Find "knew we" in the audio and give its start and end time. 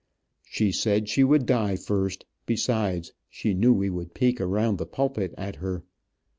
3.53-3.91